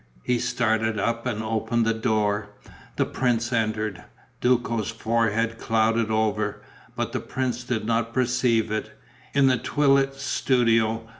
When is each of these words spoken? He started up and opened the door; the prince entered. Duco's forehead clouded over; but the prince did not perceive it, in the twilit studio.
He 0.23 0.39
started 0.39 0.97
up 0.97 1.27
and 1.27 1.43
opened 1.43 1.85
the 1.85 1.93
door; 1.93 2.49
the 2.95 3.05
prince 3.05 3.53
entered. 3.53 4.03
Duco's 4.39 4.89
forehead 4.89 5.59
clouded 5.59 6.09
over; 6.09 6.63
but 6.95 7.11
the 7.11 7.19
prince 7.19 7.63
did 7.63 7.85
not 7.85 8.11
perceive 8.11 8.71
it, 8.71 8.97
in 9.35 9.45
the 9.45 9.57
twilit 9.59 10.15
studio. 10.15 11.05